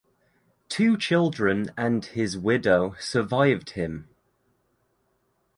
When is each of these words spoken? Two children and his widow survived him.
Two 0.67 0.97
children 0.97 1.69
and 1.77 2.03
his 2.03 2.35
widow 2.35 2.95
survived 2.99 3.69
him. 3.73 4.09